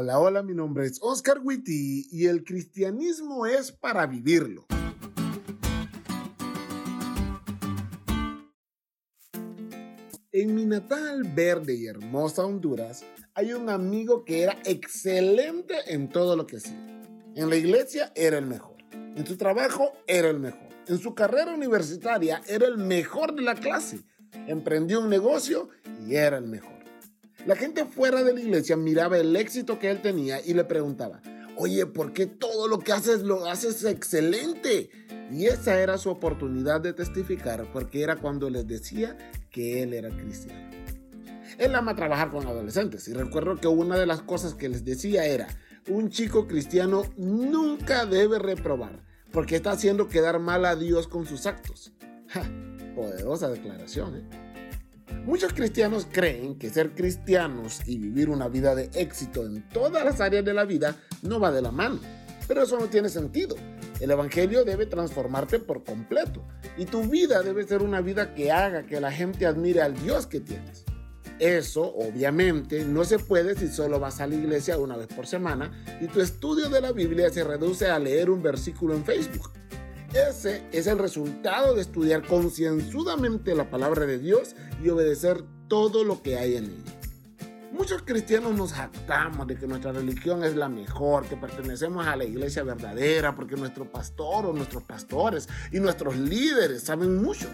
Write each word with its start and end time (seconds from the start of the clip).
Hola, 0.00 0.20
hola, 0.20 0.44
mi 0.44 0.54
nombre 0.54 0.86
es 0.86 1.00
Oscar 1.02 1.40
Witty 1.42 2.06
y 2.12 2.26
el 2.26 2.44
cristianismo 2.44 3.46
es 3.46 3.72
para 3.72 4.06
vivirlo. 4.06 4.64
En 10.30 10.54
mi 10.54 10.66
natal 10.66 11.24
verde 11.34 11.74
y 11.74 11.88
hermosa 11.88 12.44
Honduras 12.44 13.04
hay 13.34 13.52
un 13.54 13.68
amigo 13.68 14.24
que 14.24 14.42
era 14.42 14.56
excelente 14.64 15.74
en 15.88 16.08
todo 16.08 16.36
lo 16.36 16.46
que 16.46 16.58
hacía. 16.58 16.78
En 17.34 17.50
la 17.50 17.56
iglesia 17.56 18.12
era 18.14 18.38
el 18.38 18.46
mejor. 18.46 18.76
En 18.92 19.26
su 19.26 19.36
trabajo 19.36 19.94
era 20.06 20.30
el 20.30 20.38
mejor. 20.38 20.68
En 20.86 20.98
su 20.98 21.12
carrera 21.16 21.52
universitaria 21.52 22.40
era 22.46 22.68
el 22.68 22.78
mejor 22.78 23.34
de 23.34 23.42
la 23.42 23.56
clase. 23.56 24.04
Emprendió 24.46 25.00
un 25.00 25.10
negocio 25.10 25.70
y 26.06 26.14
era 26.14 26.38
el 26.38 26.46
mejor. 26.46 26.77
La 27.46 27.56
gente 27.56 27.84
fuera 27.84 28.22
de 28.22 28.34
la 28.34 28.40
iglesia 28.40 28.76
miraba 28.76 29.18
el 29.18 29.34
éxito 29.36 29.78
que 29.78 29.90
él 29.90 30.02
tenía 30.02 30.40
y 30.44 30.54
le 30.54 30.64
preguntaba, 30.64 31.22
oye, 31.56 31.86
¿por 31.86 32.12
qué 32.12 32.26
todo 32.26 32.68
lo 32.68 32.78
que 32.80 32.92
haces 32.92 33.22
lo 33.22 33.46
haces 33.46 33.84
excelente? 33.84 34.90
Y 35.30 35.46
esa 35.46 35.80
era 35.80 35.98
su 35.98 36.10
oportunidad 36.10 36.80
de 36.80 36.92
testificar 36.92 37.70
porque 37.72 38.02
era 38.02 38.16
cuando 38.16 38.50
les 38.50 38.66
decía 38.66 39.16
que 39.50 39.82
él 39.82 39.94
era 39.94 40.10
cristiano. 40.10 40.70
Él 41.58 41.74
ama 41.74 41.96
trabajar 41.96 42.30
con 42.30 42.46
adolescentes 42.46 43.08
y 43.08 43.14
recuerdo 43.14 43.56
que 43.56 43.68
una 43.68 43.98
de 43.98 44.06
las 44.06 44.22
cosas 44.22 44.54
que 44.54 44.68
les 44.68 44.84
decía 44.84 45.24
era, 45.24 45.48
un 45.88 46.10
chico 46.10 46.46
cristiano 46.46 47.02
nunca 47.16 48.04
debe 48.04 48.38
reprobar 48.38 49.04
porque 49.32 49.56
está 49.56 49.72
haciendo 49.72 50.08
quedar 50.08 50.38
mal 50.38 50.64
a 50.64 50.76
Dios 50.76 51.08
con 51.08 51.26
sus 51.26 51.46
actos. 51.46 51.92
poderosa 52.94 53.48
declaración, 53.48 54.16
¿eh? 54.16 54.47
Muchos 55.24 55.52
cristianos 55.52 56.06
creen 56.10 56.58
que 56.58 56.70
ser 56.70 56.94
cristianos 56.94 57.80
y 57.86 57.98
vivir 57.98 58.30
una 58.30 58.48
vida 58.48 58.74
de 58.74 58.90
éxito 58.94 59.44
en 59.44 59.68
todas 59.68 60.04
las 60.04 60.20
áreas 60.20 60.44
de 60.44 60.54
la 60.54 60.64
vida 60.64 60.96
no 61.22 61.38
va 61.38 61.52
de 61.52 61.62
la 61.62 61.70
mano, 61.70 62.00
pero 62.46 62.62
eso 62.62 62.78
no 62.78 62.86
tiene 62.86 63.08
sentido. 63.08 63.56
El 64.00 64.10
Evangelio 64.10 64.64
debe 64.64 64.86
transformarte 64.86 65.58
por 65.58 65.84
completo 65.84 66.46
y 66.76 66.86
tu 66.86 67.02
vida 67.02 67.42
debe 67.42 67.66
ser 67.66 67.82
una 67.82 68.00
vida 68.00 68.34
que 68.34 68.52
haga 68.52 68.86
que 68.86 69.00
la 69.00 69.12
gente 69.12 69.44
admire 69.44 69.82
al 69.82 69.94
Dios 70.00 70.26
que 70.26 70.40
tienes. 70.40 70.84
Eso, 71.38 71.94
obviamente, 71.94 72.84
no 72.84 73.04
se 73.04 73.18
puede 73.18 73.54
si 73.54 73.68
solo 73.68 74.00
vas 74.00 74.20
a 74.20 74.26
la 74.26 74.34
iglesia 74.34 74.78
una 74.78 74.96
vez 74.96 75.06
por 75.06 75.26
semana 75.26 75.70
y 76.00 76.06
tu 76.06 76.20
estudio 76.20 76.68
de 76.68 76.80
la 76.80 76.92
Biblia 76.92 77.30
se 77.30 77.44
reduce 77.44 77.86
a 77.86 77.98
leer 77.98 78.30
un 78.30 78.42
versículo 78.42 78.94
en 78.94 79.04
Facebook. 79.04 79.57
Ese 80.14 80.62
es 80.72 80.86
el 80.86 80.98
resultado 80.98 81.74
de 81.74 81.82
estudiar 81.82 82.26
concienzudamente 82.26 83.54
la 83.54 83.68
palabra 83.68 84.06
de 84.06 84.18
Dios 84.18 84.56
y 84.82 84.88
obedecer 84.88 85.44
todo 85.68 86.02
lo 86.02 86.22
que 86.22 86.38
hay 86.38 86.56
en 86.56 86.64
ella. 86.64 86.98
Muchos 87.72 88.02
cristianos 88.02 88.56
nos 88.56 88.72
jactamos 88.72 89.46
de 89.46 89.56
que 89.56 89.66
nuestra 89.66 89.92
religión 89.92 90.42
es 90.44 90.56
la 90.56 90.70
mejor, 90.70 91.26
que 91.26 91.36
pertenecemos 91.36 92.06
a 92.06 92.16
la 92.16 92.24
iglesia 92.24 92.62
verdadera, 92.62 93.36
porque 93.36 93.56
nuestro 93.56 93.84
pastor 93.84 94.46
o 94.46 94.54
nuestros 94.54 94.82
pastores 94.82 95.46
y 95.70 95.78
nuestros 95.78 96.16
líderes 96.16 96.82
saben 96.82 97.22
mucho, 97.22 97.46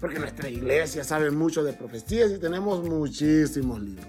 porque 0.00 0.20
nuestra 0.20 0.48
iglesia 0.48 1.02
sabe 1.02 1.32
mucho 1.32 1.64
de 1.64 1.72
profecías 1.72 2.30
y 2.30 2.38
tenemos 2.38 2.84
muchísimos 2.84 3.82
libros. 3.82 4.06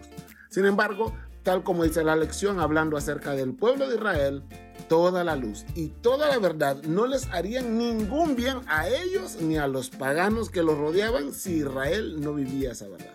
Sin 0.50 0.66
embargo, 0.66 1.14
tal 1.48 1.64
como 1.64 1.86
dice 1.86 2.04
la 2.04 2.18
lección 2.18 2.60
hablando 2.60 2.98
acerca 2.98 3.32
del 3.32 3.54
pueblo 3.54 3.88
de 3.88 3.96
Israel, 3.96 4.44
toda 4.90 5.24
la 5.24 5.38
luz 5.38 5.66
y 5.76 5.88
toda 5.88 6.28
la 6.28 6.40
verdad 6.40 6.84
no 6.84 7.08
les 7.08 7.28
harían 7.28 7.78
ningún 7.78 8.36
bien 8.36 8.58
a 8.68 8.90
ellos 8.90 9.38
ni 9.40 9.56
a 9.56 9.66
los 9.66 9.90
paganos 9.90 10.50
que 10.50 10.62
los 10.62 10.78
rodeaban 10.78 11.32
si 11.32 11.60
Israel 11.60 12.20
no 12.20 12.34
vivía 12.34 12.74
esa 12.74 12.90
verdad. 12.90 13.14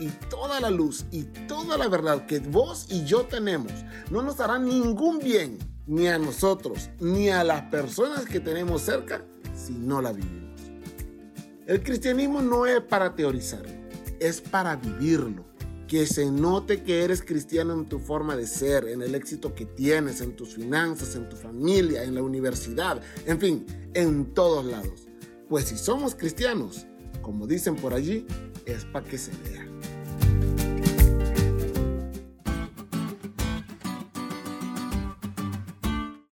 Y 0.00 0.08
toda 0.28 0.60
la 0.60 0.68
luz 0.70 1.04
y 1.12 1.22
toda 1.46 1.78
la 1.78 1.86
verdad 1.86 2.26
que 2.26 2.40
vos 2.40 2.86
y 2.90 3.04
yo 3.04 3.20
tenemos 3.26 3.70
no 4.10 4.20
nos 4.20 4.40
hará 4.40 4.58
ningún 4.58 5.20
bien 5.20 5.56
ni 5.86 6.08
a 6.08 6.18
nosotros 6.18 6.90
ni 6.98 7.28
a 7.28 7.44
las 7.44 7.62
personas 7.70 8.24
que 8.24 8.40
tenemos 8.40 8.82
cerca 8.82 9.24
si 9.54 9.74
no 9.74 10.02
la 10.02 10.12
vivimos. 10.12 10.60
El 11.68 11.84
cristianismo 11.84 12.42
no 12.42 12.66
es 12.66 12.80
para 12.80 13.14
teorizarlo, 13.14 13.70
es 14.18 14.40
para 14.40 14.74
vivirlo 14.74 15.53
que 15.88 16.06
se 16.06 16.30
note 16.30 16.82
que 16.82 17.02
eres 17.02 17.22
cristiano 17.22 17.74
en 17.74 17.86
tu 17.86 17.98
forma 17.98 18.36
de 18.36 18.46
ser, 18.46 18.88
en 18.88 19.02
el 19.02 19.14
éxito 19.14 19.54
que 19.54 19.66
tienes, 19.66 20.20
en 20.20 20.34
tus 20.34 20.54
finanzas, 20.54 21.14
en 21.14 21.28
tu 21.28 21.36
familia, 21.36 22.04
en 22.04 22.14
la 22.14 22.22
universidad, 22.22 23.02
en 23.26 23.38
fin, 23.38 23.66
en 23.92 24.32
todos 24.32 24.64
lados. 24.64 25.08
Pues 25.48 25.66
si 25.66 25.76
somos 25.76 26.14
cristianos, 26.14 26.86
como 27.20 27.46
dicen 27.46 27.76
por 27.76 27.92
allí, 27.92 28.26
es 28.64 28.84
para 28.86 29.06
que 29.06 29.18
se 29.18 29.30
vea. 29.42 29.68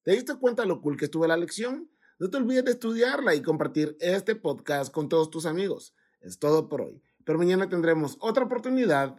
¿Te 0.05 0.13
diste 0.13 0.35
cuenta 0.37 0.65
lo 0.65 0.81
cool 0.81 0.97
que 0.97 1.07
estuvo 1.07 1.27
la 1.27 1.37
lección? 1.37 1.91
No 2.19 2.31
te 2.31 2.37
olvides 2.37 2.65
de 2.65 2.71
estudiarla 2.73 3.35
y 3.35 3.43
compartir 3.43 3.97
este 4.01 4.35
podcast 4.35 4.93
con 4.93 5.09
todos 5.09 5.31
tus 5.31 5.47
amigos. 5.47 5.95
Es 6.21 6.39
todo 6.39 6.69
por 6.69 6.83
hoy, 6.83 7.03
pero 7.25 7.39
mañana 7.39 7.69
tendremos 7.69 8.17
otra 8.21 8.45
oportunidad 8.45 9.17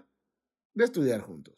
de 0.76 0.84
estudiar 0.86 1.22
juntos. 1.22 1.56